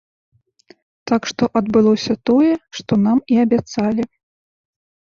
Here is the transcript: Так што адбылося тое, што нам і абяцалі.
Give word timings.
Так 1.11 1.27
што 1.31 1.43
адбылося 1.61 2.13
тое, 2.31 2.51
што 2.79 2.91
нам 3.07 3.17
і 3.37 3.43
абяцалі. 3.47 4.03